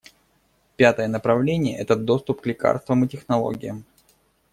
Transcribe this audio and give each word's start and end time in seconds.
Пятое 0.77 1.07
направление— 1.07 1.77
это 1.77 1.95
доступ 1.95 2.41
к 2.41 2.47
лекарствам 2.47 3.05
и 3.05 3.07
технологиям. 3.07 3.85